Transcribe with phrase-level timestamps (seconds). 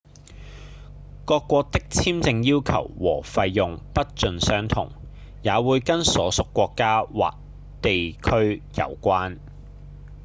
[1.25, 4.89] 各國的簽證要求和費用不盡相同
[5.43, 7.35] 也會跟所屬國家或
[7.83, 9.37] 地區有關